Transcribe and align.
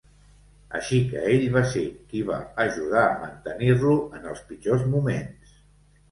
Així 0.77 0.99
que 1.09 1.19
ell 1.33 1.43
va 1.55 1.61
ser 1.73 1.83
qui 2.13 2.23
va 2.29 2.37
ajudar 2.63 3.03
a 3.09 3.19
mantenir-lo 3.25 3.93
en 4.21 4.25
els 4.31 4.41
pitjors 4.47 4.87
moments. 4.95 5.53